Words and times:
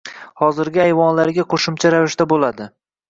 Hozirgi 0.43 0.81
ayvonlarga 0.85 1.45
qo‘shimcha 1.53 1.93
ravishda 1.97 2.27
bo’ladi. 2.33 2.69